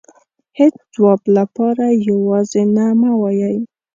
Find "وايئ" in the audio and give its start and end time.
3.21-3.57